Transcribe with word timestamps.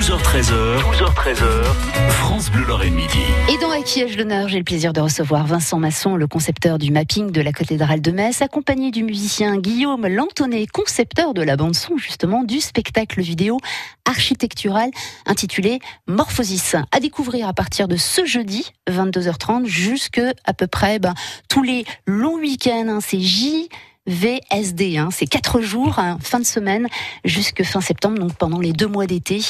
12h13h, 0.00 0.80
12h13h, 0.80 2.08
France 2.08 2.50
Bleu 2.50 2.64
Lorraine 2.64 2.94
Midi. 2.94 3.18
Et 3.52 3.58
dans 3.58 3.70
À 3.70 3.82
qui 3.82 4.00
ai-je 4.00 4.16
l'honneur, 4.16 4.48
j'ai 4.48 4.56
le 4.56 4.64
plaisir 4.64 4.94
de 4.94 5.00
recevoir 5.00 5.46
Vincent 5.46 5.78
Masson, 5.78 6.16
le 6.16 6.26
concepteur 6.26 6.78
du 6.78 6.90
mapping 6.90 7.30
de 7.30 7.42
la 7.42 7.52
cathédrale 7.52 8.00
de 8.00 8.10
Metz, 8.10 8.40
accompagné 8.40 8.92
du 8.92 9.02
musicien 9.02 9.58
Guillaume 9.58 10.06
Lantonnet, 10.06 10.66
concepteur 10.68 11.34
de 11.34 11.42
la 11.42 11.56
bande-son 11.56 11.98
justement 11.98 12.44
du 12.44 12.60
spectacle 12.60 13.20
vidéo 13.20 13.58
architectural 14.06 14.90
intitulé 15.26 15.80
Morphosis. 16.06 16.76
À 16.92 17.00
découvrir 17.00 17.46
à 17.46 17.52
partir 17.52 17.86
de 17.86 17.96
ce 17.96 18.24
jeudi, 18.24 18.72
22h30, 18.90 19.66
jusque 19.66 20.22
à 20.46 20.54
peu 20.54 20.66
près 20.66 20.98
ben, 20.98 21.12
tous 21.50 21.62
les 21.62 21.84
longs 22.06 22.38
week-ends. 22.38 22.88
Hein, 22.88 23.00
c'est 23.02 23.20
J. 23.20 23.68
VSD. 24.10 24.98
Hein. 24.98 25.08
C'est 25.12 25.26
quatre 25.26 25.60
jours, 25.60 25.98
hein, 25.98 26.18
fin 26.22 26.40
de 26.40 26.44
semaine, 26.44 26.88
jusque 27.24 27.62
fin 27.62 27.80
septembre, 27.80 28.18
donc 28.18 28.34
pendant 28.34 28.58
les 28.58 28.72
deux 28.72 28.86
mois 28.88 29.06
d'été, 29.06 29.40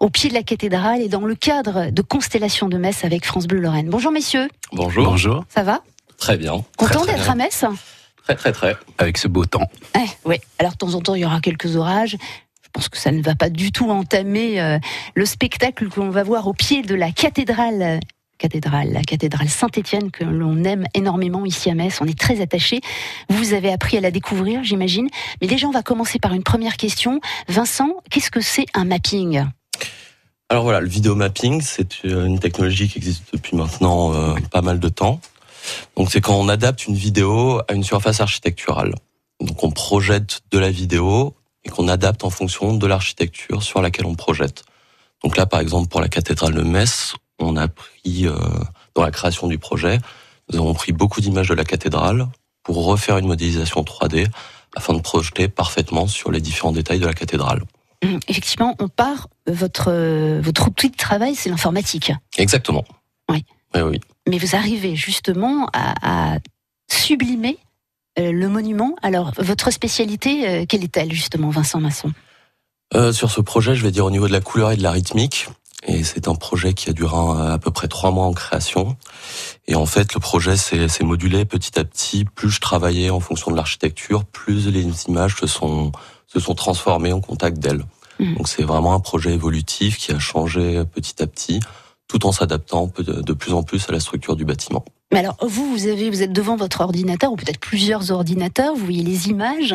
au 0.00 0.08
pied 0.10 0.30
de 0.30 0.34
la 0.34 0.42
cathédrale 0.42 1.00
et 1.00 1.08
dans 1.08 1.20
le 1.20 1.34
cadre 1.34 1.90
de 1.90 2.02
Constellation 2.02 2.68
de 2.68 2.78
Metz 2.78 3.04
avec 3.04 3.24
France 3.24 3.46
Bleu 3.46 3.60
Lorraine. 3.60 3.88
Bonjour 3.88 4.10
messieurs. 4.10 4.48
Bonjour. 4.72 5.04
Bonjour. 5.04 5.44
Ça 5.48 5.62
va? 5.62 5.82
Très 6.16 6.36
bien. 6.36 6.64
Content 6.76 7.04
d'être 7.04 7.30
à 7.30 7.34
Metz? 7.34 7.64
Très 8.24 8.34
très 8.34 8.52
très. 8.52 8.76
Avec 8.98 9.18
ce 9.18 9.28
beau 9.28 9.44
temps. 9.44 9.70
Eh, 9.96 10.00
Oui. 10.24 10.36
Alors 10.58 10.72
de 10.72 10.78
temps 10.78 10.94
en 10.94 11.00
temps, 11.00 11.14
il 11.14 11.22
y 11.22 11.24
aura 11.24 11.40
quelques 11.40 11.76
orages. 11.76 12.16
Je 12.62 12.68
pense 12.72 12.88
que 12.88 12.98
ça 12.98 13.10
ne 13.12 13.22
va 13.22 13.34
pas 13.34 13.48
du 13.48 13.72
tout 13.72 13.90
entamer 13.90 14.60
euh, 14.60 14.78
le 15.14 15.24
spectacle 15.24 15.88
que 15.88 16.00
l'on 16.00 16.10
va 16.10 16.22
voir 16.22 16.46
au 16.46 16.52
pied 16.52 16.82
de 16.82 16.94
la 16.94 17.10
cathédrale. 17.12 18.00
Cathédrale, 18.38 18.92
la 18.92 19.02
cathédrale 19.02 19.48
Saint-Étienne 19.48 20.10
que 20.12 20.24
l'on 20.24 20.62
aime 20.62 20.86
énormément 20.94 21.44
ici 21.44 21.70
à 21.70 21.74
Metz. 21.74 21.98
On 22.00 22.06
est 22.06 22.18
très 22.18 22.40
attachés. 22.40 22.80
Vous 23.28 23.52
avez 23.52 23.72
appris 23.72 23.96
à 23.96 24.00
la 24.00 24.12
découvrir, 24.12 24.62
j'imagine. 24.62 25.08
Mais 25.40 25.48
déjà, 25.48 25.66
on 25.66 25.72
va 25.72 25.82
commencer 25.82 26.20
par 26.20 26.32
une 26.32 26.44
première 26.44 26.76
question. 26.76 27.20
Vincent, 27.48 27.90
qu'est-ce 28.10 28.30
que 28.30 28.40
c'est 28.40 28.66
un 28.74 28.84
mapping? 28.84 29.44
Alors 30.48 30.62
voilà, 30.62 30.80
le 30.80 30.88
vidéo 30.88 31.14
mapping, 31.14 31.60
c'est 31.60 32.04
une 32.04 32.38
technologie 32.38 32.88
qui 32.88 32.98
existe 32.98 33.24
depuis 33.32 33.56
maintenant 33.56 34.14
euh, 34.14 34.34
pas 34.50 34.62
mal 34.62 34.78
de 34.80 34.88
temps. 34.88 35.20
Donc 35.96 36.10
c'est 36.10 36.20
quand 36.20 36.36
on 36.36 36.48
adapte 36.48 36.86
une 36.86 36.94
vidéo 36.94 37.60
à 37.68 37.74
une 37.74 37.84
surface 37.84 38.20
architecturale. 38.20 38.94
Donc 39.40 39.62
on 39.62 39.70
projette 39.70 40.40
de 40.50 40.58
la 40.58 40.70
vidéo 40.70 41.34
et 41.64 41.68
qu'on 41.68 41.88
adapte 41.88 42.24
en 42.24 42.30
fonction 42.30 42.72
de 42.72 42.86
l'architecture 42.86 43.62
sur 43.62 43.82
laquelle 43.82 44.06
on 44.06 44.14
projette. 44.14 44.62
Donc 45.24 45.36
là, 45.36 45.46
par 45.46 45.60
exemple, 45.60 45.88
pour 45.88 46.00
la 46.00 46.08
cathédrale 46.08 46.54
de 46.54 46.62
Metz, 46.62 47.14
on 47.38 47.56
a 47.56 47.68
pris, 47.68 48.26
euh, 48.26 48.34
dans 48.94 49.02
la 49.02 49.10
création 49.10 49.46
du 49.46 49.58
projet, 49.58 49.98
nous 50.52 50.58
avons 50.58 50.74
pris 50.74 50.92
beaucoup 50.92 51.20
d'images 51.20 51.48
de 51.48 51.54
la 51.54 51.64
cathédrale 51.64 52.28
pour 52.62 52.84
refaire 52.84 53.18
une 53.18 53.26
modélisation 53.26 53.82
3D 53.82 54.26
afin 54.76 54.94
de 54.94 55.00
projeter 55.00 55.48
parfaitement 55.48 56.06
sur 56.06 56.30
les 56.30 56.40
différents 56.40 56.72
détails 56.72 56.98
de 57.00 57.06
la 57.06 57.14
cathédrale. 57.14 57.62
Hum, 58.04 58.20
Effectivement, 58.28 58.76
on 58.78 58.88
part. 58.88 59.28
Votre, 59.46 59.90
euh, 59.90 60.40
votre 60.42 60.68
outil 60.68 60.90
de 60.90 60.96
travail, 60.96 61.34
c'est 61.34 61.48
l'informatique. 61.50 62.12
Exactement. 62.36 62.84
Oui. 63.30 63.44
Oui, 63.74 63.80
oui. 63.82 64.00
mais 64.26 64.38
vous 64.38 64.56
arrivez 64.56 64.96
justement 64.96 65.68
à, 65.74 66.34
à 66.34 66.38
sublimer 66.90 67.58
euh, 68.18 68.32
le 68.32 68.48
monument. 68.48 68.94
Alors, 69.02 69.32
votre 69.38 69.70
spécialité, 69.70 70.66
quelle 70.66 70.84
est-elle 70.84 71.12
justement, 71.12 71.50
Vincent 71.50 71.80
Masson? 71.80 72.12
Euh, 72.94 73.12
sur 73.12 73.30
ce 73.30 73.40
projet, 73.40 73.74
je 73.74 73.82
vais 73.82 73.90
dire 73.90 74.06
au 74.06 74.10
niveau 74.10 74.26
de 74.28 74.32
la 74.32 74.40
couleur 74.40 74.72
et 74.72 74.76
de 74.76 74.82
la 74.82 74.90
rythmique. 74.90 75.48
Et 75.86 76.02
c'est 76.02 76.26
un 76.28 76.34
projet 76.34 76.74
qui 76.74 76.90
a 76.90 76.92
duré 76.92 77.16
à 77.16 77.58
peu 77.58 77.70
près 77.70 77.88
trois 77.88 78.10
mois 78.10 78.26
en 78.26 78.32
création. 78.32 78.96
Et 79.68 79.76
en 79.76 79.86
fait, 79.86 80.14
le 80.14 80.20
projet 80.20 80.56
s'est 80.56 80.88
modulé 81.02 81.44
petit 81.44 81.78
à 81.78 81.84
petit. 81.84 82.24
Plus 82.24 82.50
je 82.50 82.60
travaillais 82.60 83.10
en 83.10 83.20
fonction 83.20 83.50
de 83.50 83.56
l'architecture, 83.56 84.24
plus 84.24 84.68
les 84.68 84.86
images 85.06 85.36
se 85.36 85.46
sont 85.46 85.92
se 86.26 86.40
sont 86.40 86.54
transformées 86.54 87.12
en 87.12 87.20
contact 87.20 87.58
d'elles. 87.58 87.84
Mhm. 88.18 88.34
Donc 88.34 88.48
c'est 88.48 88.62
vraiment 88.62 88.92
un 88.92 89.00
projet 89.00 89.32
évolutif 89.32 89.96
qui 89.96 90.12
a 90.12 90.18
changé 90.18 90.84
petit 90.92 91.22
à 91.22 91.26
petit, 91.26 91.60
tout 92.06 92.26
en 92.26 92.32
s'adaptant 92.32 92.90
de 92.98 93.32
plus 93.32 93.54
en 93.54 93.62
plus 93.62 93.88
à 93.88 93.92
la 93.92 94.00
structure 94.00 94.36
du 94.36 94.44
bâtiment. 94.44 94.84
Mais 95.12 95.20
alors, 95.20 95.36
vous, 95.40 95.70
vous 95.70 95.86
avez, 95.86 96.10
vous 96.10 96.22
êtes 96.22 96.32
devant 96.32 96.56
votre 96.56 96.82
ordinateur 96.82 97.32
ou 97.32 97.36
peut-être 97.36 97.60
plusieurs 97.60 98.10
ordinateurs. 98.10 98.74
Vous 98.74 98.84
voyez 98.84 99.02
les 99.02 99.28
images. 99.28 99.74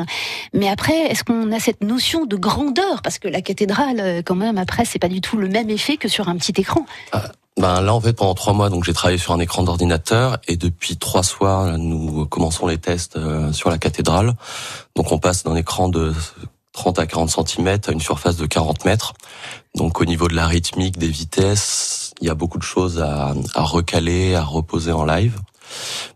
Mais 0.54 0.70
après, 0.70 1.08
est-ce 1.08 1.24
qu'on 1.24 1.52
a 1.52 1.60
cette 1.60 1.84
notion 1.84 2.26
de 2.26 2.36
grandeur? 2.36 3.02
Parce 3.02 3.18
que 3.18 3.28
la 3.28 3.42
cathédrale, 3.42 4.00
euh, 4.00 4.22
quand 4.24 4.36
même, 4.36 4.58
après, 4.58 4.86
c'est 4.86 5.00
pas 5.00 5.08
du 5.08 5.22
tout 5.22 5.38
le 5.38 5.48
même 5.48 5.70
effet 5.72 5.98
que 5.98 6.08
sur 6.08 6.30
un 6.30 6.38
petit 6.38 6.54
écran. 6.62 6.86
Ben 7.58 7.82
là, 7.82 7.94
en 7.94 8.02
fait, 8.02 8.14
pendant 8.14 8.34
trois 8.34 8.54
mois, 8.54 8.70
donc 8.70 8.84
j'ai 8.84 8.94
travaillé 8.94 9.20
sur 9.20 9.34
un 9.34 9.40
écran 9.40 9.64
d'ordinateur 9.64 10.40
et 10.48 10.58
depuis 10.58 10.98
trois 10.98 11.24
soirs, 11.24 11.78
nous 11.78 12.26
commençons 12.26 12.66
les 12.66 12.80
tests 12.80 13.16
euh, 13.16 13.52
sur 13.54 13.70
la 13.70 13.78
cathédrale. 13.78 14.34
Donc 14.96 15.12
on 15.12 15.20
passe 15.20 15.44
d'un 15.44 15.56
écran 15.56 15.88
de 15.88 16.14
30 16.74 17.00
à 17.00 17.06
40 17.06 17.30
cm 17.30 17.80
à 17.88 17.92
une 17.92 18.02
surface 18.02 18.38
de 18.38 18.46
40 18.48 18.86
mètres. 18.86 19.14
Donc 19.76 20.02
au 20.02 20.06
niveau 20.06 20.28
de 20.28 20.36
la 20.36 20.48
rythmique, 20.48 20.98
des 20.98 21.08
vitesses, 21.08 22.03
il 22.24 22.28
y 22.28 22.30
a 22.30 22.36
beaucoup 22.36 22.58
de 22.58 22.64
choses 22.64 23.02
à, 23.02 23.34
à 23.54 23.64
recaler, 23.64 24.34
à 24.34 24.44
reposer 24.44 24.94
en 24.94 25.04
live. 25.04 25.40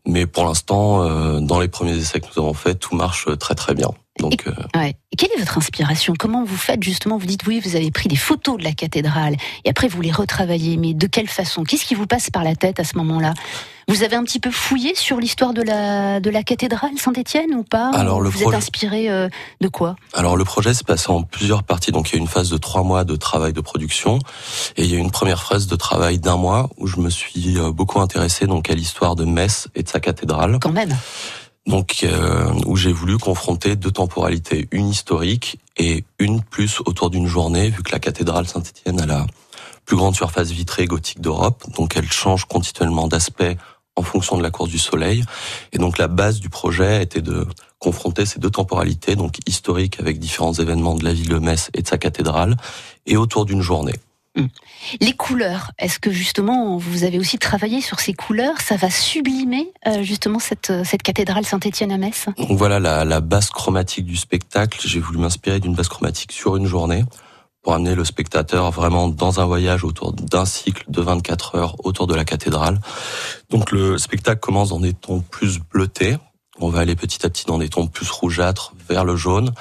Mais 0.05 0.25
pour 0.25 0.45
l'instant, 0.45 1.03
euh, 1.03 1.41
dans 1.41 1.59
les 1.59 1.67
premiers 1.67 1.97
essais 1.97 2.21
que 2.21 2.27
nous 2.27 2.43
avons 2.43 2.53
faits, 2.53 2.79
tout 2.79 2.95
marche 2.95 3.27
très 3.37 3.55
très 3.55 3.73
bien. 3.73 3.89
Donc 4.19 4.47
euh, 4.47 4.51
Ouais. 4.75 4.95
Et 5.11 5.15
quelle 5.15 5.29
est 5.35 5.39
votre 5.39 5.57
inspiration? 5.57 6.13
Comment 6.17 6.43
vous 6.43 6.57
faites 6.57 6.83
justement? 6.83 7.17
Vous 7.17 7.25
dites 7.25 7.45
oui, 7.47 7.61
vous 7.63 7.75
avez 7.75 7.91
pris 7.91 8.09
des 8.09 8.15
photos 8.15 8.57
de 8.57 8.63
la 8.63 8.73
cathédrale 8.73 9.35
et 9.63 9.69
après 9.69 9.87
vous 9.87 10.01
les 10.01 10.11
retravaillez. 10.11 10.77
Mais 10.77 10.93
de 10.93 11.07
quelle 11.07 11.27
façon? 11.27 11.63
Qu'est-ce 11.63 11.85
qui 11.85 11.95
vous 11.95 12.07
passe 12.07 12.29
par 12.29 12.43
la 12.43 12.55
tête 12.55 12.79
à 12.79 12.83
ce 12.83 12.97
moment-là? 12.97 13.33
Vous 13.89 14.03
avez 14.03 14.17
un 14.17 14.23
petit 14.23 14.41
peu 14.41 14.51
fouillé 14.51 14.95
sur 14.95 15.17
l'histoire 15.17 15.53
de 15.53 15.61
la 15.61 16.19
de 16.19 16.29
la 16.29 16.43
cathédrale 16.43 16.91
Saint-Étienne 16.97 17.53
ou 17.55 17.63
pas? 17.63 17.89
Alors, 17.93 18.19
le 18.19 18.29
vous 18.29 18.43
êtes 18.43 18.53
inspiré 18.53 19.09
euh, 19.09 19.29
de 19.61 19.69
quoi? 19.69 19.95
Alors 20.13 20.35
le 20.35 20.43
projet 20.43 20.73
s'est 20.73 20.83
passé 20.83 21.09
en 21.09 21.23
plusieurs 21.23 21.63
parties. 21.63 21.91
Donc 21.93 22.09
il 22.11 22.15
y 22.15 22.17
a 22.17 22.19
une 22.19 22.27
phase 22.27 22.49
de 22.49 22.57
trois 22.57 22.83
mois 22.83 23.05
de 23.05 23.15
travail 23.15 23.53
de 23.53 23.61
production 23.61 24.19
et 24.75 24.83
il 24.83 24.91
y 24.91 24.95
a 24.95 24.99
une 24.99 25.11
première 25.11 25.43
phase 25.43 25.67
de 25.67 25.75
travail 25.77 26.19
d'un 26.19 26.35
mois 26.37 26.69
où 26.77 26.87
je 26.87 26.97
me 26.97 27.09
suis 27.09 27.57
euh, 27.57 27.71
beaucoup 27.71 28.01
intéressé 28.01 28.45
donc 28.45 28.69
à 28.69 28.75
l'histoire 28.75 29.15
de 29.15 29.23
Metz 29.23 29.69
et 29.73 29.83
de 29.83 29.89
sa 29.89 30.01
cathédrale. 30.01 30.59
Quand 30.61 30.73
même. 30.73 30.95
Donc 31.67 32.03
euh, 32.03 32.49
où 32.65 32.77
j'ai 32.77 32.93
voulu 32.93 33.17
confronter 33.17 33.75
deux 33.75 33.91
temporalités, 33.91 34.67
une 34.71 34.87
historique 34.87 35.59
et 35.75 36.05
une 36.17 36.41
plus 36.41 36.79
autour 36.85 37.09
d'une 37.09 37.27
journée 37.27 37.69
vu 37.69 37.83
que 37.83 37.91
la 37.91 37.99
cathédrale 37.99 38.47
Saint-Étienne 38.47 39.01
a 39.01 39.05
la 39.05 39.27
plus 39.85 39.97
grande 39.97 40.15
surface 40.15 40.49
vitrée 40.49 40.85
gothique 40.85 41.21
d'Europe. 41.21 41.65
Donc 41.75 41.97
elle 41.97 42.09
change 42.09 42.45
continuellement 42.45 43.07
d'aspect 43.07 43.57
en 43.97 44.01
fonction 44.01 44.37
de 44.37 44.43
la 44.43 44.49
course 44.49 44.69
du 44.69 44.79
soleil. 44.79 45.23
Et 45.73 45.77
donc 45.77 45.97
la 45.97 46.07
base 46.07 46.39
du 46.39 46.49
projet 46.49 47.03
était 47.03 47.21
de 47.21 47.45
confronter 47.79 48.25
ces 48.25 48.39
deux 48.39 48.49
temporalités, 48.49 49.15
donc 49.15 49.37
historiques 49.45 49.99
avec 49.99 50.19
différents 50.19 50.53
événements 50.53 50.95
de 50.95 51.03
la 51.03 51.13
ville 51.13 51.29
de 51.29 51.39
Metz 51.39 51.69
et 51.73 51.81
de 51.81 51.87
sa 51.87 51.97
cathédrale, 51.97 52.55
et 53.05 53.17
autour 53.17 53.45
d'une 53.45 53.61
journée. 53.61 53.95
Les 55.01 55.13
couleurs, 55.13 55.71
est-ce 55.77 55.99
que 55.99 56.11
justement 56.11 56.77
vous 56.77 57.03
avez 57.03 57.19
aussi 57.19 57.37
travaillé 57.37 57.81
sur 57.81 57.99
ces 57.99 58.13
couleurs? 58.13 58.61
Ça 58.61 58.75
va 58.75 58.89
sublimer 58.89 59.71
euh, 59.87 60.03
justement 60.03 60.39
cette, 60.39 60.71
cette 60.83 61.03
cathédrale 61.03 61.45
Saint-Étienne 61.45 61.91
à 61.91 61.97
Metz? 61.97 62.25
Donc 62.37 62.57
voilà 62.57 62.79
la, 62.79 63.05
la 63.05 63.19
base 63.21 63.49
chromatique 63.49 64.05
du 64.05 64.15
spectacle. 64.15 64.79
J'ai 64.83 64.99
voulu 64.99 65.19
m'inspirer 65.19 65.59
d'une 65.59 65.75
base 65.75 65.87
chromatique 65.87 66.31
sur 66.31 66.55
une 66.55 66.65
journée 66.65 67.03
pour 67.61 67.73
amener 67.73 67.95
le 67.95 68.05
spectateur 68.05 68.71
vraiment 68.71 69.09
dans 69.09 69.41
un 69.41 69.45
voyage 69.45 69.83
autour 69.83 70.13
d'un 70.13 70.45
cycle 70.45 70.85
de 70.87 71.01
24 71.01 71.55
heures 71.55 71.85
autour 71.85 72.07
de 72.07 72.15
la 72.15 72.23
cathédrale. 72.23 72.79
Donc 73.49 73.71
le 73.71 73.97
spectacle 73.97 74.39
commence 74.39 74.69
dans 74.69 74.79
des 74.79 74.93
tons 74.93 75.19
plus 75.19 75.59
bleutés. 75.59 76.15
On 76.59 76.69
va 76.69 76.79
aller 76.79 76.95
petit 76.95 77.25
à 77.25 77.29
petit 77.29 77.45
dans 77.45 77.57
des 77.57 77.69
tons 77.69 77.87
plus 77.87 78.09
rougeâtres 78.09 78.73
vers 78.87 79.03
le 79.03 79.15
jaune. 79.15 79.51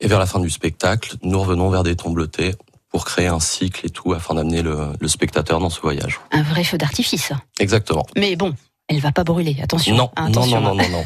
Et 0.00 0.08
vers 0.08 0.18
la 0.18 0.26
fin 0.26 0.40
du 0.40 0.50
spectacle, 0.50 1.16
nous 1.22 1.40
revenons 1.40 1.70
vers 1.70 1.84
des 1.84 1.96
tons 1.96 2.10
bleutés 2.10 2.54
pour 2.92 3.04
créer 3.04 3.26
un 3.26 3.40
cycle 3.40 3.86
et 3.86 3.90
tout 3.90 4.12
afin 4.12 4.34
d'amener 4.34 4.62
le, 4.62 4.92
le 5.00 5.08
spectateur 5.08 5.58
dans 5.58 5.70
ce 5.70 5.80
voyage. 5.80 6.20
Un 6.30 6.42
vrai 6.42 6.62
feu 6.62 6.78
d'artifice. 6.78 7.32
Exactement. 7.58 8.06
Mais 8.16 8.36
bon, 8.36 8.54
elle 8.88 9.00
va 9.00 9.12
pas 9.12 9.24
brûler. 9.24 9.56
Attention. 9.62 9.96
Non, 9.96 10.10
hein, 10.16 10.24
non, 10.24 10.42
attention. 10.42 10.60
non, 10.60 10.74
non, 10.74 10.82
non, 10.82 10.98
non. 10.98 11.04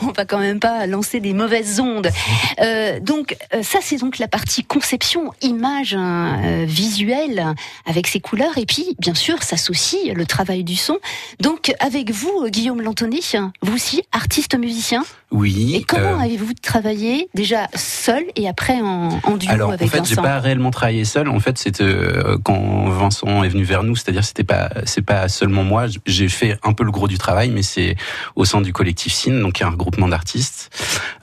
On 0.08 0.12
va 0.12 0.24
quand 0.24 0.38
même 0.38 0.58
pas 0.58 0.86
lancer 0.86 1.20
des 1.20 1.34
mauvaises 1.34 1.80
ondes. 1.80 2.10
Euh, 2.60 3.00
donc 3.00 3.36
euh, 3.52 3.62
ça 3.62 3.80
c'est 3.82 3.96
donc 3.96 4.18
la 4.18 4.28
partie 4.28 4.62
conception, 4.62 5.32
image 5.42 5.94
hein, 5.94 6.40
euh, 6.44 6.64
visuelle 6.64 7.54
avec 7.84 8.06
ses 8.06 8.20
couleurs 8.20 8.56
et 8.58 8.64
puis 8.64 8.94
bien 9.00 9.14
sûr 9.14 9.42
s'associe 9.42 10.14
le 10.14 10.24
travail 10.24 10.62
du 10.62 10.76
son. 10.76 10.98
Donc 11.40 11.74
avec 11.80 12.12
vous 12.12 12.46
Guillaume 12.48 12.80
Lantonnet, 12.80 13.20
vous 13.60 13.74
aussi 13.74 14.02
artiste 14.12 14.56
musicien? 14.56 15.04
Oui. 15.30 15.74
Et 15.76 15.84
comment 15.84 16.20
euh, 16.20 16.24
avez-vous 16.24 16.52
travaillé 16.62 17.28
déjà 17.34 17.66
seul 17.74 18.22
et 18.36 18.48
après 18.48 18.80
en, 18.80 19.20
en 19.24 19.36
duo 19.36 19.50
alors, 19.50 19.70
en 19.70 19.72
avec 19.72 19.90
fait, 19.90 20.04
j'ai 20.04 20.14
Vincent 20.14 20.22
pas 20.22 20.38
réellement 20.38 20.70
travaillé 20.70 21.04
seul. 21.04 21.28
En 21.28 21.40
fait, 21.40 21.58
c'était 21.58 21.82
euh, 21.82 22.38
quand 22.44 22.88
Vincent 22.88 23.42
est 23.42 23.48
venu 23.48 23.64
vers 23.64 23.82
nous, 23.82 23.96
c'est-à-dire 23.96 24.24
c'était 24.24 24.44
pas 24.44 24.70
c'est 24.84 25.02
pas 25.02 25.28
seulement 25.28 25.64
moi. 25.64 25.86
J'ai 26.06 26.28
fait 26.28 26.58
un 26.62 26.72
peu 26.72 26.84
le 26.84 26.90
gros 26.92 27.08
du 27.08 27.18
travail, 27.18 27.50
mais 27.50 27.62
c'est 27.62 27.96
au 28.36 28.44
sein 28.44 28.60
du 28.60 28.72
collectif 28.72 29.12
Cine, 29.12 29.40
donc 29.40 29.54
qui 29.54 29.62
est 29.62 29.66
un 29.66 29.70
regroupement 29.70 30.08
d'artistes, 30.08 30.70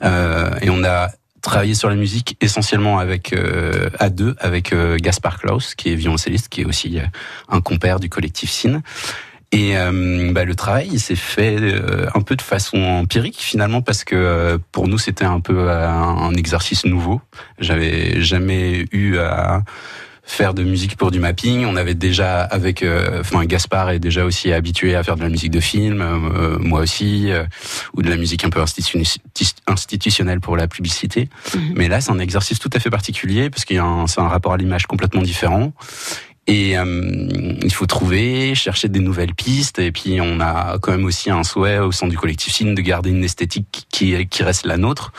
Euh, 0.02 0.50
et 0.60 0.68
on 0.70 0.84
a 0.84 1.08
travaillé 1.42 1.74
sur 1.74 1.88
la 1.88 1.96
musique 1.96 2.36
essentiellement 2.40 2.98
avec 2.98 3.32
euh, 3.32 3.90
à 3.98 4.10
deux 4.10 4.36
avec 4.38 4.72
euh, 4.72 4.96
Gaspard 4.98 5.38
Klaus, 5.38 5.74
qui 5.74 5.90
est 5.90 5.96
violoncelliste, 5.96 6.48
qui 6.48 6.62
est 6.62 6.64
aussi 6.64 6.98
euh, 6.98 7.04
un 7.48 7.60
compère 7.60 7.98
du 7.98 8.08
collectif 8.08 8.50
Cine. 8.50 8.82
Et 9.52 9.76
euh, 9.76 10.32
bah, 10.32 10.46
le 10.46 10.54
travail, 10.54 10.88
il 10.90 11.00
s'est 11.00 11.14
fait 11.14 11.58
euh, 11.60 12.06
un 12.14 12.22
peu 12.22 12.36
de 12.36 12.42
façon 12.42 12.78
empirique 12.78 13.36
finalement 13.38 13.82
parce 13.82 14.02
que 14.02 14.16
euh, 14.16 14.58
pour 14.72 14.88
nous 14.88 14.96
c'était 14.96 15.26
un 15.26 15.40
peu 15.40 15.68
euh, 15.68 15.88
un 15.88 16.32
exercice 16.34 16.86
nouveau. 16.86 17.20
J'avais 17.58 18.22
jamais 18.22 18.86
eu 18.92 19.18
à 19.18 19.62
faire 20.24 20.54
de 20.54 20.62
musique 20.62 20.96
pour 20.96 21.10
du 21.10 21.20
mapping. 21.20 21.66
On 21.66 21.76
avait 21.76 21.94
déjà 21.94 22.40
avec, 22.40 22.82
enfin 23.20 23.44
Gaspard 23.44 23.90
est 23.90 23.98
déjà 23.98 24.24
aussi 24.24 24.52
habitué 24.52 24.94
à 24.94 25.02
faire 25.02 25.16
de 25.16 25.22
la 25.22 25.28
musique 25.28 25.50
de 25.50 25.60
film, 25.60 26.02
moi 26.60 26.80
aussi, 26.80 27.30
ou 27.94 28.02
de 28.02 28.08
la 28.08 28.16
musique 28.16 28.44
un 28.44 28.48
peu 28.48 28.60
institutionnelle 29.66 30.40
pour 30.40 30.56
la 30.56 30.68
publicité. 30.68 31.28
Mhm. 31.54 31.74
Mais 31.76 31.88
là, 31.88 32.00
c'est 32.00 32.12
un 32.12 32.20
exercice 32.20 32.60
tout 32.60 32.70
à 32.72 32.78
fait 32.78 32.88
particulier 32.88 33.50
parce 33.50 33.64
qu'il 33.64 33.76
y 33.76 33.80
a 33.80 34.04
c'est 34.06 34.20
un 34.20 34.28
rapport 34.28 34.52
à 34.52 34.56
l'image 34.56 34.86
complètement 34.86 35.22
différent. 35.22 35.72
Et 36.48 36.76
euh, 36.76 37.28
il 37.62 37.72
faut 37.72 37.86
trouver, 37.86 38.56
chercher 38.56 38.88
des 38.88 38.98
nouvelles 38.98 39.34
pistes. 39.34 39.78
Et 39.78 39.92
puis 39.92 40.20
on 40.20 40.40
a 40.40 40.78
quand 40.80 40.90
même 40.90 41.04
aussi 41.04 41.30
un 41.30 41.44
souhait 41.44 41.78
au 41.78 41.92
sein 41.92 42.08
du 42.08 42.18
collectif 42.18 42.52
Cine 42.52 42.74
de 42.74 42.82
garder 42.82 43.10
une 43.10 43.22
esthétique 43.22 43.86
qui, 43.90 44.26
qui 44.26 44.42
reste 44.42 44.66
la 44.66 44.76
nôtre. 44.76 45.12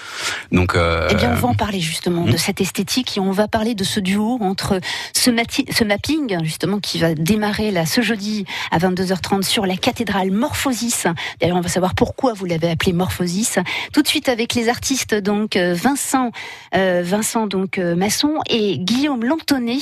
Donc, 0.51 0.75
euh, 0.75 1.07
eh 1.09 1.15
bien, 1.15 1.31
on 1.31 1.35
va 1.35 1.47
en 1.47 1.53
parler 1.53 1.79
justement 1.79 2.25
de 2.25 2.33
hmm. 2.33 2.37
cette 2.37 2.59
esthétique 2.59 3.17
et 3.17 3.19
on 3.21 3.31
va 3.31 3.47
parler 3.47 3.73
de 3.73 3.85
ce 3.85 4.01
duo 4.01 4.37
entre 4.41 4.81
ce, 5.13 5.31
ce 5.71 5.83
mapping 5.83 6.43
justement 6.43 6.79
qui 6.79 6.99
va 6.99 7.13
démarrer 7.15 7.71
là 7.71 7.85
ce 7.85 8.01
jeudi 8.01 8.45
à 8.71 8.77
22h30 8.79 9.43
sur 9.43 9.65
la 9.65 9.77
cathédrale 9.77 10.31
Morphosis. 10.31 11.07
D'ailleurs, 11.39 11.57
on 11.57 11.61
va 11.61 11.69
savoir 11.69 11.95
pourquoi 11.95 12.33
vous 12.33 12.45
l'avez 12.45 12.69
appelé 12.69 12.91
Morphosis. 12.91 13.59
Tout 13.93 14.01
de 14.01 14.07
suite 14.07 14.27
avec 14.27 14.55
les 14.55 14.67
artistes 14.67 15.15
donc 15.15 15.55
euh, 15.55 15.73
Vincent, 15.73 16.31
euh, 16.75 17.01
Vincent 17.05 17.47
donc 17.47 17.77
Masson 17.77 18.39
et 18.49 18.77
Guillaume 18.77 19.23
Lantonnet 19.23 19.79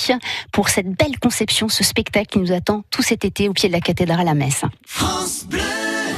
pour 0.52 0.70
cette 0.70 0.90
belle 0.90 1.18
conception, 1.32 1.70
ce 1.70 1.86
spectacle 1.86 2.28
qui 2.28 2.40
nous 2.40 2.52
attend 2.52 2.84
tout 2.92 3.02
cet 3.02 3.24
été 3.24 3.48
au 3.48 3.54
pied 3.54 3.70
de 3.70 3.74
la 3.74 3.80
cathédrale 3.80 4.28
à 4.28 4.34
Metz. 4.34 4.64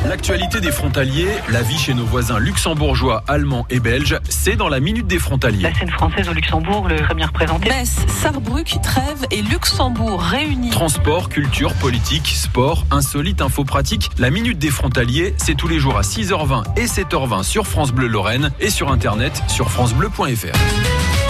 L'actualité 0.07 0.60
des 0.60 0.71
frontaliers, 0.71 1.30
la 1.51 1.62
vie 1.62 1.77
chez 1.77 1.94
nos 1.94 2.04
voisins 2.04 2.39
luxembourgeois, 2.39 3.24
allemands 3.27 3.68
et 3.69 3.80
belges, 3.80 4.18
c'est 4.27 4.56
dans 4.56 4.69
la 4.69 4.80
Minute 4.80 5.06
des 5.06 5.19
frontaliers. 5.19 5.62
La 5.62 5.74
scène 5.75 5.92
française 5.92 6.27
au 6.27 6.33
Luxembourg, 6.33 6.88
le 6.88 6.95
très 6.95 7.13
bien 7.13 7.27
représenté. 7.27 7.69
Metz, 7.69 7.95
Sarrebruck, 8.07 8.81
Trèves 8.81 9.27
et 9.30 9.44
Luxembourg 9.44 10.19
réunis. 10.19 10.71
Transport, 10.71 11.30
culture, 11.30 11.75
politique, 11.75 12.30
sport, 12.30 12.83
insolite, 12.89 13.39
info 13.39 13.63
pratique. 13.63 14.09
La 14.18 14.31
Minute 14.31 14.57
des 14.57 14.71
frontaliers, 14.71 15.36
c'est 15.38 15.56
tous 15.56 15.68
les 15.68 15.77
jours 15.77 15.95
à 15.95 16.01
6h20 16.01 16.75
et 16.75 16.86
7h20 16.86 17.44
sur 17.44 17.68
France 17.68 17.92
Bleu 17.92 18.07
Lorraine 18.07 18.50
et 18.59 18.71
sur 18.71 18.92
internet 18.92 19.44
sur 19.48 19.69
francebleu.fr. 19.69 21.23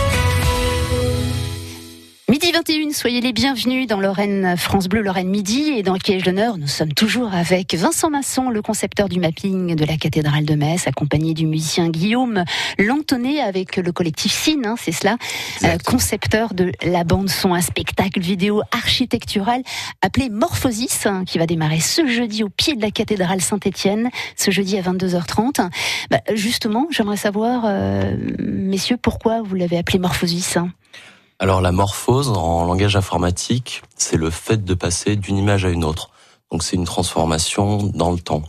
Midi 2.34 2.52
21, 2.52 2.94
soyez 2.94 3.22
les 3.22 3.32
bienvenus 3.32 3.86
dans 3.86 4.00
Lorraine 4.00 4.58
France 4.58 4.88
Bleu, 4.88 5.04
Lorraine 5.04 5.30
Midi. 5.30 5.72
Et 5.78 5.84
dans 5.84 5.94
le 5.94 6.00
piège 6.00 6.24
d'honneur, 6.24 6.58
nous 6.58 6.68
sommes 6.68 6.92
toujours 6.92 7.32
avec 7.32 7.76
Vincent 7.76 8.10
Masson, 8.10 8.50
le 8.50 8.64
concepteur 8.64 9.08
du 9.08 9.20
mapping 9.20 9.76
de 9.76 9.86
la 9.86 9.98
cathédrale 9.98 10.44
de 10.44 10.56
Metz, 10.56 10.88
accompagné 10.88 11.36
du 11.36 11.46
musicien 11.46 11.90
Guillaume 11.90 12.44
Lantonnet 12.80 13.40
avec 13.40 13.78
le 13.78 13.92
collectif 13.92 14.32
Cine, 14.32 14.66
hein, 14.66 14.74
c'est 14.80 14.92
cela, 14.92 15.18
euh, 15.64 15.78
concepteur 15.86 16.56
de 16.56 16.72
la 16.82 17.04
bande-son, 17.04 17.54
un 17.54 17.62
spectacle 17.62 18.20
vidéo 18.20 18.64
architectural 18.72 19.62
appelé 20.02 20.32
Morphosis, 20.32 21.06
hein, 21.06 21.26
qui 21.28 21.38
va 21.38 21.46
démarrer 21.46 21.82
ce 21.82 22.08
jeudi 22.08 22.44
au 22.44 22.50
pied 22.50 22.76
de 22.76 22.82
la 22.82 22.90
cathédrale 22.90 23.42
Saint-Étienne, 23.42 24.10
ce 24.38 24.50
jeudi 24.50 24.76
à 24.80 24.82
22h30. 24.82 25.70
Bah, 26.10 26.22
justement, 26.34 26.88
j'aimerais 26.90 27.16
savoir, 27.16 27.66
euh, 27.68 28.18
messieurs, 28.40 28.98
pourquoi 29.00 29.44
vous 29.44 29.54
l'avez 29.54 29.78
appelé 29.78 30.00
Morphosis 30.00 30.58
hein? 30.58 30.72
Alors 31.44 31.60
la 31.60 31.74
morphose 31.74 32.30
en 32.30 32.64
langage 32.64 32.96
informatique, 32.96 33.84
c'est 33.98 34.16
le 34.16 34.30
fait 34.30 34.64
de 34.64 34.74
passer 34.74 35.18
d'une 35.18 35.38
image 35.38 35.66
à 35.66 35.70
une 35.72 35.84
autre. 35.84 36.10
Donc 36.50 36.64
c'est 36.64 36.78
une 36.78 36.86
transformation 36.86 37.84
dans 37.84 38.12
le 38.12 38.20
temps. 38.20 38.44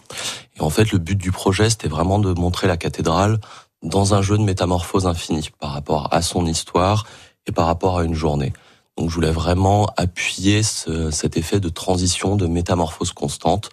Et 0.57 0.61
en 0.61 0.71
fait, 0.71 0.93
le 0.93 0.99
but 0.99 1.17
du 1.19 1.33
projet, 1.33 1.69
c'était 1.71 1.89
vraiment 1.89 2.21
de 2.21 2.33
montrer 2.35 2.69
la 2.69 2.77
cathédrale 2.77 3.41
dans 3.83 4.15
un 4.15 4.23
jeu 4.23 4.39
de 4.39 4.45
métamorphose 4.45 5.09
infinie 5.09 5.51
par 5.59 5.73
rapport 5.73 6.07
à 6.13 6.23
son 6.23 6.47
histoire 6.47 7.05
et 7.49 7.51
par 7.51 7.67
rapport 7.67 7.99
à 7.99 8.05
une 8.05 8.15
journée. 8.15 8.53
Donc 8.97 9.11
je 9.11 9.15
voulais 9.17 9.33
vraiment 9.33 9.91
appuyer 9.97 10.63
cet 10.63 11.37
effet 11.37 11.59
de 11.59 11.71
transition, 11.71 12.37
de 12.37 12.47
métamorphose 12.47 13.11
constante 13.11 13.71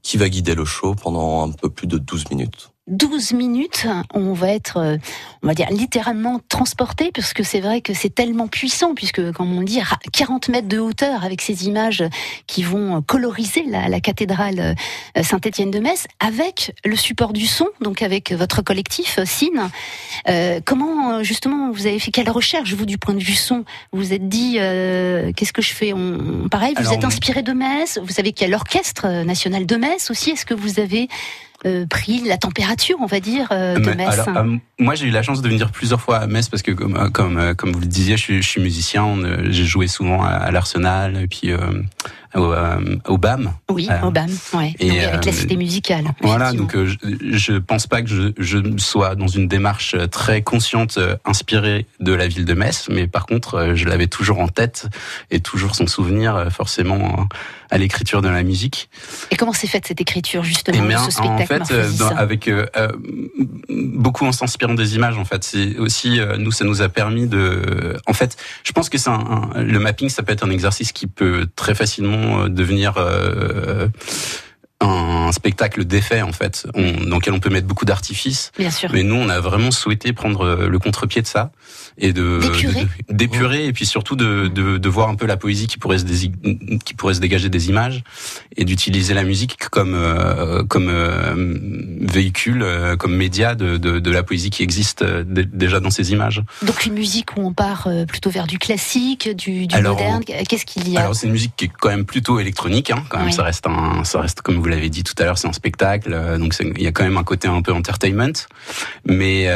qui 0.00 0.16
va 0.16 0.30
guider 0.30 0.54
le 0.54 0.64
show 0.64 0.94
pendant 0.94 1.46
un 1.46 1.52
peu 1.52 1.68
plus 1.68 1.86
de 1.86 1.98
12 1.98 2.30
minutes. 2.30 2.71
12 2.88 3.34
minutes, 3.34 3.86
on 4.12 4.32
va 4.32 4.48
être, 4.48 4.78
euh, 4.78 4.96
on 5.44 5.46
va 5.46 5.54
dire, 5.54 5.68
littéralement 5.70 6.40
transporté, 6.48 7.12
parce 7.14 7.32
que 7.32 7.44
c'est 7.44 7.60
vrai 7.60 7.80
que 7.80 7.94
c'est 7.94 8.12
tellement 8.12 8.48
puissant, 8.48 8.94
puisque, 8.96 9.30
comme 9.32 9.56
on 9.56 9.62
dit, 9.62 9.80
40 10.12 10.48
mètres 10.48 10.66
de 10.66 10.80
hauteur 10.80 11.24
avec 11.24 11.42
ces 11.42 11.66
images 11.66 12.02
qui 12.48 12.64
vont 12.64 13.00
coloriser 13.00 13.64
la, 13.68 14.00
cathédrale 14.00 14.74
euh, 15.16 15.22
Saint-Étienne 15.22 15.70
de 15.70 15.78
Metz, 15.78 16.06
avec 16.18 16.74
le 16.84 16.96
support 16.96 17.32
du 17.32 17.46
son, 17.46 17.68
donc 17.80 18.02
avec 18.02 18.32
votre 18.32 18.62
collectif. 18.62 19.20
Euh, 20.28 20.60
comment, 20.64 21.22
justement, 21.22 21.70
vous 21.70 21.86
avez 21.86 22.00
fait 22.00 22.10
quelle 22.10 22.30
recherche, 22.30 22.72
vous, 22.74 22.86
du 22.86 22.98
point 22.98 23.14
de 23.14 23.22
vue 23.22 23.34
son? 23.34 23.64
Vous 23.92 24.02
vous 24.02 24.12
êtes 24.12 24.28
dit, 24.28 24.54
qu'est-ce 24.54 25.52
que 25.52 25.62
je 25.62 25.72
fais? 25.72 25.92
On, 25.92 26.48
Pareil, 26.50 26.74
vous 26.76 26.92
êtes 26.92 27.04
inspiré 27.04 27.42
de 27.42 27.52
Metz, 27.52 28.00
vous 28.02 28.12
savez 28.12 28.32
qu'il 28.32 28.48
y 28.48 28.50
a 28.50 28.52
l'Orchestre 28.52 29.22
National 29.22 29.66
de 29.66 29.76
Metz 29.76 30.10
aussi, 30.10 30.30
est-ce 30.30 30.44
que 30.44 30.54
vous 30.54 30.80
avez 30.80 31.08
euh, 31.64 31.86
pris 31.86 32.22
la 32.24 32.38
température, 32.38 32.96
on 33.00 33.06
va 33.06 33.20
dire, 33.20 33.46
euh, 33.52 33.78
de 33.78 33.90
Metz 33.92 34.20
euh, 34.26 34.56
Moi, 34.80 34.96
j'ai 34.96 35.06
eu 35.06 35.10
la 35.10 35.22
chance 35.22 35.42
de 35.42 35.48
venir 35.48 35.70
plusieurs 35.70 36.00
fois 36.00 36.18
à 36.18 36.26
Metz 36.26 36.48
parce 36.48 36.62
que, 36.62 36.72
comme, 36.72 37.10
comme, 37.12 37.54
comme 37.54 37.72
vous 37.72 37.80
le 37.80 37.86
disiez, 37.86 38.16
je 38.16 38.22
suis, 38.22 38.42
je 38.42 38.48
suis 38.48 38.60
musicien. 38.60 39.16
J'ai 39.48 39.64
joué 39.64 39.86
souvent 39.86 40.24
à, 40.24 40.50
l'Arsenal 40.50 41.16
et 41.16 41.28
puis 41.28 41.52
au, 42.34 42.54
au, 43.08 43.18
BAM. 43.18 43.52
Oui, 43.70 43.88
au 44.02 44.10
BAM, 44.10 44.30
ouais. 44.54 44.74
Et, 44.80 45.04
avec 45.04 45.24
la 45.24 45.32
cité 45.32 45.56
musicale. 45.56 46.04
Voilà, 46.20 46.52
donc 46.52 46.76
je, 46.76 46.96
je 47.30 47.52
pense 47.54 47.86
pas 47.86 48.02
que 48.02 48.08
je, 48.08 48.32
je 48.38 48.58
sois 48.78 49.14
dans 49.14 49.26
une 49.26 49.48
démarche 49.48 49.96
très 50.10 50.42
consciente, 50.42 50.98
inspirée 51.24 51.86
de 52.00 52.12
la 52.12 52.28
ville 52.28 52.44
de 52.44 52.54
Metz, 52.54 52.88
mais 52.90 53.06
par 53.06 53.26
contre, 53.26 53.72
je 53.74 53.88
l'avais 53.88 54.06
toujours 54.06 54.40
en 54.40 54.48
tête 54.48 54.88
et 55.30 55.40
toujours 55.40 55.74
son 55.74 55.86
souvenir, 55.86 56.48
forcément 56.50 57.26
à 57.72 57.78
l'écriture 57.78 58.20
de 58.20 58.28
la 58.28 58.42
musique. 58.42 58.90
Et 59.30 59.36
comment 59.36 59.54
s'est 59.54 59.66
faite 59.66 59.86
cette 59.86 60.00
écriture 60.00 60.44
justement 60.44 60.84
eh 60.90 60.92
de 60.92 60.98
ce 60.98 61.10
spectacle 61.10 61.62
En 61.62 61.64
fait, 61.64 61.74
euh, 61.74 62.08
avec 62.16 62.46
euh, 62.46 62.66
euh, 62.76 62.88
beaucoup 63.70 64.26
en 64.26 64.32
s'inspirant 64.32 64.74
des 64.74 64.94
images. 64.94 65.16
En 65.16 65.24
fait, 65.24 65.42
c'est 65.42 65.78
aussi 65.78 66.20
nous, 66.38 66.52
ça 66.52 66.66
nous 66.66 66.82
a 66.82 66.90
permis 66.90 67.26
de. 67.26 67.96
En 68.06 68.12
fait, 68.12 68.36
je 68.62 68.72
pense 68.72 68.90
que 68.90 68.98
c'est 68.98 69.10
le 69.56 69.78
mapping, 69.78 70.10
ça 70.10 70.22
peut 70.22 70.32
être 70.32 70.44
un 70.44 70.50
exercice 70.50 70.92
qui 70.92 71.06
peut 71.06 71.48
très 71.56 71.74
facilement 71.74 72.21
devenir 72.48 72.92
un 74.82 75.32
spectacle 75.32 75.84
d'effet 75.84 76.22
en 76.22 76.32
fait, 76.32 76.66
dans 76.74 77.16
lequel 77.16 77.34
on 77.34 77.40
peut 77.40 77.50
mettre 77.50 77.66
beaucoup 77.66 77.84
d'artifices. 77.84 78.52
Bien 78.58 78.70
sûr. 78.70 78.90
Mais 78.92 79.02
nous, 79.02 79.16
on 79.16 79.28
a 79.28 79.40
vraiment 79.40 79.70
souhaité 79.70 80.12
prendre 80.12 80.66
le 80.66 80.78
contre-pied 80.78 81.22
de 81.22 81.26
ça 81.26 81.52
et 81.98 82.12
de 82.12 82.40
d'épurer 83.10 83.66
et 83.66 83.72
puis 83.72 83.86
surtout 83.86 84.16
de, 84.16 84.48
de, 84.48 84.78
de, 84.78 84.88
voir 84.88 85.08
un 85.08 85.14
peu 85.14 85.26
la 85.26 85.36
poésie 85.36 85.66
qui 85.66 85.78
pourrait 85.78 85.98
se 85.98 86.04
qui 86.04 86.94
pourrait 86.94 87.14
se 87.14 87.20
dégager 87.20 87.48
des 87.48 87.68
images 87.68 88.02
et 88.56 88.64
d'utiliser 88.64 89.14
la 89.14 89.24
musique 89.24 89.56
comme 89.70 89.94
euh, 89.94 90.64
comme 90.64 90.88
euh, 90.88 91.34
véhicule, 92.00 92.62
euh, 92.62 92.96
comme 92.96 93.14
média 93.16 93.54
de, 93.54 93.76
de, 93.76 93.98
de, 93.98 94.10
la 94.10 94.22
poésie 94.22 94.50
qui 94.50 94.62
existe 94.62 95.04
déjà 95.04 95.80
dans 95.80 95.90
ces 95.90 96.12
images. 96.12 96.42
Donc 96.62 96.86
une 96.86 96.94
musique 96.94 97.36
où 97.36 97.46
on 97.46 97.52
part 97.52 97.88
plutôt 98.08 98.30
vers 98.30 98.46
du 98.46 98.58
classique, 98.58 99.28
du, 99.34 99.66
du 99.66 99.80
moderne. 99.80 100.22
Qu'est-ce 100.48 100.66
qu'il 100.66 100.88
y 100.88 100.96
a? 100.96 101.00
Alors 101.00 101.14
c'est 101.14 101.26
une 101.26 101.32
musique 101.32 101.52
qui 101.56 101.66
est 101.66 101.72
quand 101.80 101.90
même 101.90 102.04
plutôt 102.04 102.40
électronique. 102.40 102.90
Hein, 102.90 103.04
quand 103.08 103.18
même, 103.18 103.32
ça 103.32 103.42
reste 103.42 103.66
un, 103.66 104.04
ça 104.04 104.20
reste 104.20 104.40
comme 104.42 104.56
vous 104.56 104.68
l'avez 104.72 104.88
dit 104.88 105.04
tout 105.04 105.14
à 105.18 105.24
l'heure, 105.24 105.38
c'est 105.38 105.48
un 105.48 105.52
spectacle, 105.52 106.16
donc 106.38 106.54
il 106.60 106.82
y 106.82 106.86
a 106.86 106.92
quand 106.92 107.04
même 107.04 107.16
un 107.16 107.24
côté 107.24 107.48
un 107.48 107.62
peu 107.62 107.72
entertainment. 107.72 108.32
Mais 109.06 109.48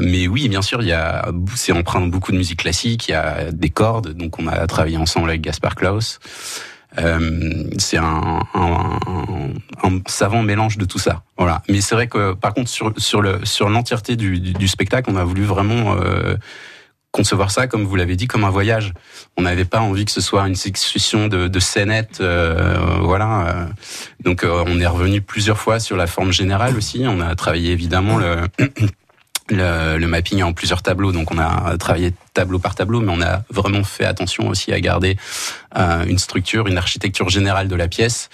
mais 0.00 0.26
oui, 0.26 0.48
bien 0.48 0.62
sûr, 0.62 0.82
il 0.82 0.88
y 0.88 0.92
a 0.92 1.30
c'est 1.54 1.72
emprunte 1.72 2.10
beaucoup 2.10 2.32
de 2.32 2.36
musique 2.36 2.60
classique, 2.60 3.08
il 3.08 3.12
y 3.12 3.14
a 3.14 3.52
des 3.52 3.70
cordes, 3.70 4.14
donc 4.14 4.38
on 4.38 4.46
a 4.46 4.66
travaillé 4.66 4.96
ensemble 4.96 5.30
avec 5.30 5.42
Gaspar 5.42 5.74
Klaus. 5.74 6.18
Euh, 6.98 7.64
c'est 7.78 7.96
un, 7.96 8.40
savant 10.06 10.42
mélange 10.42 10.78
de 10.78 10.84
tout 10.84 10.98
ça. 10.98 11.22
Voilà. 11.36 11.62
Mais 11.68 11.80
c'est 11.80 11.94
vrai 11.94 12.06
que 12.06 12.34
par 12.34 12.54
contre 12.54 12.68
sur 12.68 12.92
sur 12.96 13.20
le 13.20 13.44
sur 13.44 13.68
l'entièreté 13.68 14.16
du, 14.16 14.38
du, 14.38 14.68
spectacle, 14.68 15.10
on 15.12 15.16
a 15.16 15.24
voulu 15.24 15.42
vraiment 15.42 15.96
euh, 15.96 16.36
concevoir 17.14 17.52
ça, 17.52 17.68
comme 17.68 17.84
vous 17.84 17.94
l'avez 17.94 18.16
dit, 18.16 18.26
comme 18.26 18.42
un 18.42 18.50
voyage. 18.50 18.92
On 19.36 19.42
n'avait 19.42 19.64
pas 19.64 19.80
envie 19.80 20.04
que 20.04 20.10
ce 20.10 20.20
soit 20.20 20.46
une 20.48 20.56
succession 20.56 21.28
de, 21.28 21.46
de 21.46 21.60
scénettes, 21.60 22.18
euh, 22.20 22.98
voilà. 23.00 23.68
Donc 24.24 24.44
on 24.44 24.80
est 24.80 24.86
revenu 24.86 25.20
plusieurs 25.20 25.58
fois 25.58 25.78
sur 25.78 25.96
la 25.96 26.08
forme 26.08 26.32
générale 26.32 26.76
aussi. 26.76 27.04
On 27.06 27.20
a 27.20 27.34
travaillé 27.36 27.70
évidemment 27.70 28.18
le 28.18 28.38
le, 29.50 29.98
le, 29.98 30.06
mapping 30.06 30.42
en 30.42 30.52
plusieurs 30.52 30.82
tableaux, 30.82 31.12
donc 31.12 31.30
on 31.30 31.38
a 31.38 31.76
travaillé 31.76 32.14
tableau 32.32 32.58
par 32.58 32.74
tableau, 32.74 33.00
mais 33.00 33.12
on 33.14 33.20
a 33.20 33.42
vraiment 33.50 33.84
fait 33.84 34.04
attention 34.04 34.48
aussi 34.48 34.72
à 34.72 34.80
garder 34.80 35.16
euh, 35.76 36.04
une 36.06 36.18
structure, 36.18 36.66
une 36.66 36.78
architecture 36.78 37.28
générale 37.28 37.68
de 37.68 37.76
la 37.76 37.88
pièce 37.88 38.30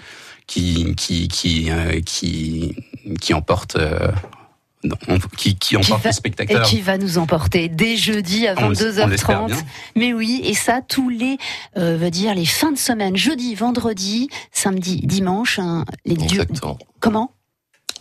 qui 0.46 0.94
qui 0.96 1.28
qui 1.28 1.70
euh, 1.70 2.00
qui, 2.00 2.76
qui 3.20 3.34
emporte 3.34 3.76
qui, 5.36 5.56
qui 5.56 5.76
emporte 5.76 6.04
le 6.04 6.12
spectateur. 6.12 6.62
Et 6.62 6.68
qui 6.68 6.80
va 6.80 6.98
nous 6.98 7.18
emporter 7.18 7.68
dès 7.68 7.96
jeudi 7.96 8.46
à 8.46 8.54
22h30. 8.54 9.54
Mais 9.96 10.12
oui, 10.12 10.40
et 10.44 10.54
ça 10.54 10.80
tous 10.86 11.08
les, 11.08 11.38
euh, 11.76 11.96
veut 11.96 12.10
dire 12.10 12.34
les 12.34 12.46
fins 12.46 12.72
de 12.72 12.78
semaine, 12.78 13.16
jeudi, 13.16 13.54
vendredi, 13.54 14.28
samedi, 14.52 15.00
dimanche. 15.04 15.58
Hein, 15.58 15.84
les 16.04 16.14
Exactement. 16.14 16.78
Comment? 17.00 17.32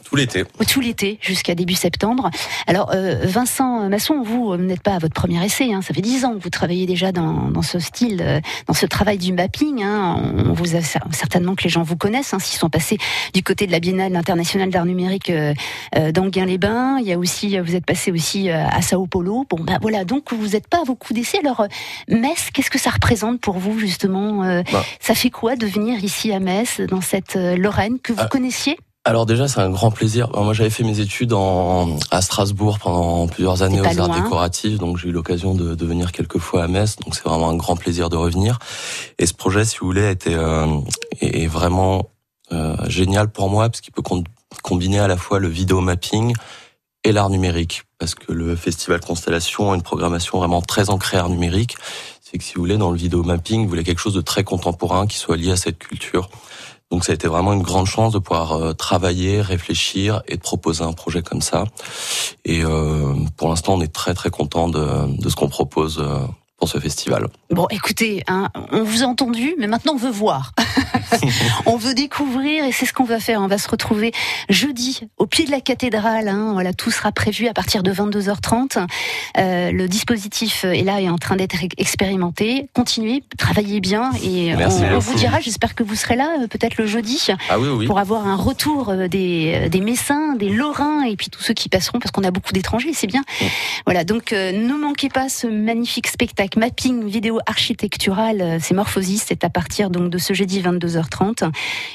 Tout 0.10 0.16
l'été. 0.16 0.44
Tout 0.68 0.82
l'été 0.82 1.20
jusqu'à 1.22 1.54
début 1.54 1.76
septembre. 1.76 2.32
Alors 2.66 2.92
euh, 2.96 3.20
Vincent 3.24 3.88
Masson, 3.90 4.24
vous 4.24 4.58
n'êtes 4.58 4.82
pas 4.82 4.96
à 4.96 4.98
votre 4.98 5.14
premier 5.14 5.44
essai. 5.46 5.72
Hein. 5.72 5.84
Ça 5.84 5.94
fait 5.94 6.02
dix 6.02 6.26
ans 6.26 6.34
que 6.34 6.42
vous 6.42 6.50
travaillez 6.50 6.88
déjà 6.88 7.12
dans, 7.12 7.52
dans 7.52 7.62
ce 7.62 7.78
style, 7.78 8.20
euh, 8.26 8.40
dans 8.66 8.74
ce 8.74 8.88
travail 8.88 9.20
du 9.20 9.34
mapping. 9.34 9.84
Hein. 9.84 10.16
On 10.48 10.54
vous 10.54 10.76
a 10.76 10.82
certainement 10.82 11.54
que 11.54 11.64
les 11.64 11.70
gens 11.70 11.84
vous 11.84 11.96
connaissent, 11.96 12.34
hein, 12.34 12.40
s'ils 12.40 12.58
sont 12.58 12.72
passés 12.72 12.98
du 13.36 13.44
côté 13.44 13.68
de 13.68 13.72
la 13.72 13.80
Biennale 13.80 14.16
internationale 14.16 14.72
d'art 14.72 14.86
numérique 14.86 15.30
euh, 15.30 15.54
euh 15.96 16.12
d'Anguin-les-Bains. 16.12 16.98
Il 17.02 17.08
y 17.08 17.14
a 17.14 17.20
aussi, 17.20 17.60
vous 17.60 17.76
êtes 17.76 17.86
passé 17.86 18.12
aussi 18.12 18.50
à 18.50 18.82
Sao 18.82 19.06
Paulo. 19.06 19.46
Bon, 19.48 19.64
bah 19.64 19.78
voilà. 19.80 20.06
Donc 20.06 20.34
vous 20.34 20.50
n'êtes 20.50 20.68
pas 20.68 20.82
à 20.82 20.86
beaucoup 20.86 21.14
d'essais. 21.14 21.38
Alors 21.40 21.68
Metz, 22.08 22.50
qu'est-ce 22.52 22.72
que 22.72 22.80
ça 22.80 22.90
représente 22.90 23.42
pour 23.42 23.60
vous 23.60 23.78
justement 23.78 24.64
bah. 24.72 24.84
Ça 25.00 25.14
fait 25.14 25.30
quoi 25.30 25.56
de 25.56 25.68
venir 25.68 26.04
ici 26.04 26.34
à 26.34 26.40
Metz, 26.40 26.82
dans 26.82 27.02
cette 27.02 27.36
Lorraine 27.36 28.00
que 28.00 28.12
vous 28.12 28.22
ah. 28.24 28.28
connaissiez? 28.28 28.78
Alors 29.10 29.26
déjà, 29.26 29.48
c'est 29.48 29.60
un 29.60 29.72
grand 29.72 29.90
plaisir. 29.90 30.30
Moi, 30.36 30.54
j'avais 30.54 30.70
fait 30.70 30.84
mes 30.84 31.00
études 31.00 31.34
en, 31.34 31.98
à 32.12 32.22
Strasbourg 32.22 32.78
pendant 32.78 33.28
plusieurs 33.28 33.64
années 33.64 33.82
aux 33.82 34.00
arts 34.00 34.22
décoratifs, 34.22 34.78
donc 34.78 35.00
j'ai 35.00 35.10
eu 35.10 35.12
l'occasion 35.12 35.56
de, 35.56 35.74
de, 35.74 35.86
venir 35.88 36.12
quelques 36.12 36.38
fois 36.38 36.64
à 36.64 36.68
Metz, 36.68 36.96
donc 36.98 37.16
c'est 37.16 37.24
vraiment 37.24 37.50
un 37.50 37.56
grand 37.56 37.76
plaisir 37.76 38.10
de 38.10 38.18
revenir. 38.18 38.60
Et 39.18 39.26
ce 39.26 39.34
projet, 39.34 39.66
si 39.66 39.80
vous 39.80 39.88
voulez, 39.88 40.06
a 40.06 40.12
été 40.12 40.36
euh, 40.36 40.68
est 41.22 41.48
vraiment 41.48 42.12
euh, 42.52 42.76
génial 42.88 43.32
pour 43.32 43.50
moi 43.50 43.68
parce 43.68 43.82
qu'il 43.82 43.94
peut 43.94 44.04
combiner 44.62 45.00
à 45.00 45.08
la 45.08 45.18
fois 45.18 45.40
le 45.40 45.48
vidéo 45.48 45.82
mapping 45.82 46.36
et 47.04 47.12
l'art 47.12 47.32
numérique, 47.32 47.86
parce 47.98 48.14
que 48.14 48.32
le 48.32 48.56
festival 48.56 49.00
Constellation 49.00 49.72
a 49.72 49.76
une 49.76 49.82
programmation 49.82 50.38
vraiment 50.38 50.62
très 50.62 50.92
ancrée 50.92 51.18
art 51.18 51.30
numérique. 51.30 51.78
C'est 52.22 52.38
que 52.38 52.44
si 52.44 52.54
vous 52.54 52.62
voulez, 52.62 52.78
dans 52.78 52.92
le 52.92 52.98
vidéo 52.98 53.24
mapping, 53.24 53.64
vous 53.64 53.70
voulez 53.70 53.84
quelque 53.84 54.02
chose 54.02 54.14
de 54.14 54.22
très 54.22 54.44
contemporain 54.44 55.08
qui 55.08 55.18
soit 55.18 55.36
lié 55.36 55.50
à 55.50 55.56
cette 55.56 55.80
culture. 55.80 56.30
Donc 56.92 57.06
ça 57.06 57.12
a 57.12 57.16
été 57.16 57.28
vraiment 57.28 57.54
une 57.54 57.62
grande 57.62 57.86
chance 57.86 58.14
de 58.14 58.20
pouvoir 58.20 58.54
euh, 58.54 58.74
travailler, 58.74 59.42
réfléchir 59.42 60.24
et 60.28 60.38
de 60.38 60.42
proposer 60.42 60.84
un 60.84 60.94
projet 60.94 61.22
comme 61.22 61.42
ça. 61.42 61.66
Et 62.46 62.64
euh, 62.64 63.14
pour 63.38 63.50
l'instant, 63.50 63.76
on 63.76 63.82
est 63.82 63.94
très 63.94 64.14
très 64.14 64.32
content 64.32 64.70
de, 64.70 65.16
de 65.22 65.30
ce 65.30 65.36
qu'on 65.36 65.50
propose 65.50 66.00
euh, 66.00 66.20
pour 66.60 66.68
ce 66.68 66.78
festival. 66.78 67.28
Bon, 67.50 67.68
écoutez, 67.72 68.24
hein, 68.28 68.50
on 68.72 68.84
vous 68.84 69.02
a 69.04 69.06
entendu, 69.06 69.56
mais 69.58 69.68
maintenant 69.68 69.94
on 69.94 69.98
veut 69.98 70.12
voir. 70.12 70.52
on 71.66 71.78
veut 71.78 71.94
découvrir 71.94 72.66
et 72.66 72.72
c'est 72.72 72.86
ce 72.86 72.94
qu'on 72.94 73.06
va 73.06 73.20
faire. 73.20 73.42
On 73.42 73.48
va 73.48 73.58
se 73.58 73.70
retrouver 73.70 74.12
jeudi 74.50 75.08
au 75.18 75.26
pied 75.26 75.46
de 75.46 75.52
la 75.52 75.62
cathédrale. 75.62 76.28
Hein. 76.28 76.52
voilà, 76.54 76.74
tout 76.74 76.92
sera 76.92 77.12
prévu 77.12 77.48
à 77.48 77.54
partir 77.54 77.82
de 77.82 77.92
22h30. 77.92 78.86
Euh, 79.38 79.72
le 79.72 79.88
dispositif 79.88 80.66
est 80.66 80.84
là 80.84 81.00
et 81.00 81.10
en 81.10 81.18
train 81.18 81.38
d'être 81.38 81.56
expérimenté. 81.78 82.68
Continuez, 82.74 83.24
travaillez 83.38 83.80
bien 83.80 84.12
et 84.22 84.54
on, 84.56 85.00
vous 85.00 85.16
dira. 85.16 85.40
J'espère 85.40 85.76
que 85.76 85.84
vous 85.84 85.96
serez 85.96 86.18
là 86.18 86.40
euh, 86.42 86.48
peut-être 86.48 86.78
le 86.78 86.86
jeudi 86.86 87.28
ah 87.50 87.58
oui, 87.58 87.88
pour 87.88 88.00
avoir 88.00 88.28
un 88.28 88.36
retour 88.36 88.90
euh, 88.90 89.08
des, 89.08 89.70
des 89.70 89.80
Messins, 89.80 90.36
des 90.36 90.50
Lorrains 90.50 91.04
et 91.04 91.16
puis 91.16 91.30
tous 91.30 91.42
ceux 91.42 91.54
qui 91.54 91.70
passeront 91.70 92.00
parce 92.00 92.12
qu'on 92.12 92.24
a 92.26 92.32
beaucoup 92.32 92.52
d'étrangers. 92.52 92.92
C'est 92.94 93.08
bien. 93.08 93.24
Voilà, 93.86 94.04
donc 94.04 94.34
ne 94.34 94.74
manquez 94.74 95.10
pas 95.10 95.30
ce 95.30 95.48
magnifique 95.48 96.08
spectacle 96.08 96.49
mapping 96.56 97.08
vidéo 97.08 97.40
architectural. 97.46 98.60
C'est 98.62 98.74
Morphosis. 98.74 99.26
C'est 99.28 99.44
à 99.44 99.50
partir 99.50 99.90
donc 99.90 100.10
de 100.10 100.18
ce 100.18 100.34
jeudi 100.34 100.62
22h 100.62 101.10
30 101.10 101.44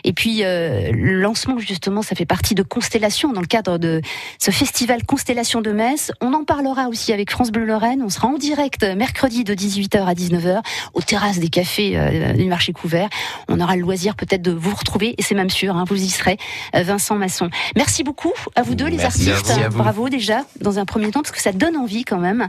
Et 0.05 0.13
puis 0.13 0.45
euh, 0.45 0.91
le 0.93 1.21
lancement 1.21 1.59
justement, 1.59 2.03
ça 2.03 2.15
fait 2.15 2.27
partie 2.27 2.55
de 2.55 2.63
Constellation 2.63 3.33
dans 3.33 3.41
le 3.41 3.47
cadre 3.47 3.79
de 3.79 4.01
ce 4.39 4.51
festival 4.51 5.05
Constellation 5.05 5.61
de 5.61 5.73
Metz. 5.73 6.13
On 6.21 6.33
en 6.33 6.45
parlera 6.45 6.89
aussi 6.89 7.13
avec 7.13 7.31
France 7.31 7.51
Bleu 7.51 7.65
Lorraine. 7.65 8.03
On 8.03 8.09
sera 8.09 8.29
en 8.29 8.39
direct 8.39 8.85
mercredi 8.85 9.45
de 9.45 9.55
18h 9.55 10.05
à 10.05 10.15
19h 10.15 10.63
aux 10.95 11.03
terrasses 11.03 11.39
des 11.39 11.49
cafés 11.49 11.93
euh, 11.97 12.33
du 12.33 12.47
marché 12.47 12.73
couvert. 12.73 13.09
On 13.49 13.61
aura 13.61 13.77
le 13.77 13.83
loisir 13.83 14.17
peut-être 14.17 14.43
de 14.43 14.53
vous 14.53 14.75
retrouver 14.75 15.15
et 15.19 15.23
c'est 15.23 15.35
même 15.35 15.51
sûr, 15.51 15.77
hein, 15.77 15.85
vous 15.87 16.03
y 16.03 16.09
serez. 16.09 16.39
Euh, 16.75 16.83
Vincent 16.83 17.17
Masson. 17.17 17.51
Merci 17.77 18.05
beaucoup 18.05 18.33
à 18.55 18.63
vous 18.63 18.75
deux 18.75 18.87
les 18.87 19.05
artistes. 19.05 19.53
Bravo 19.73 20.09
déjà 20.09 20.43
dans 20.61 20.79
un 20.79 20.85
premier 20.85 21.11
temps 21.11 21.23
parce 21.23 21.33
que 21.33 21.41
ça 21.41 21.53
donne 21.53 21.77
envie 21.77 22.05
quand 22.05 22.19
même. 22.19 22.49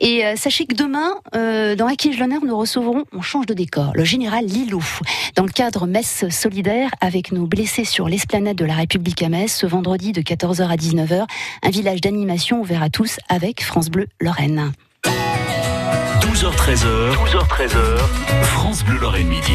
Et 0.00 0.22
sachez 0.36 0.66
que 0.66 0.74
demain 0.74 1.14
dans 1.76 1.86
Acquis 1.86 2.16
l'honneur 2.16 2.44
nous 2.44 2.56
recevrons, 2.56 3.04
on 3.12 3.22
change 3.22 3.46
de 3.46 3.54
décor, 3.54 3.92
le 3.94 4.04
général 4.04 4.46
Lilou 4.46 4.84
dans 5.36 5.44
le 5.44 5.50
cadre 5.50 5.86
messe 5.86 6.24
solidaire 6.30 6.90
avec 7.00 7.32
nos 7.32 7.46
blessés 7.46 7.84
sur 7.84 8.08
l'esplanade 8.08 8.56
de 8.56 8.64
la 8.64 8.74
République 8.74 9.22
à 9.22 9.28
Metz 9.28 9.52
ce 9.52 9.66
vendredi 9.66 10.12
de 10.12 10.22
14h 10.22 10.66
à 10.68 10.76
19h. 10.76 11.26
Un 11.62 11.70
village 11.70 12.00
d'animation 12.00 12.60
ouvert 12.60 12.82
à 12.82 12.90
tous 12.90 13.18
avec 13.28 13.62
France 13.62 13.90
Bleu 13.90 14.06
Lorraine. 14.20 14.72
12h13h, 16.20 17.14
12h13h, 17.14 17.98
France 18.42 18.84
Bleu 18.84 18.98
Lorraine 18.98 19.28
midi. 19.28 19.52